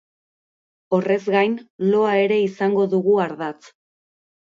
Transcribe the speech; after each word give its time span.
Horrez 0.97 1.17
gain, 1.35 1.53
loa 1.89 2.13
ere 2.21 2.39
izango 2.45 2.87
dugu 2.95 3.19
ardatz. 3.27 3.69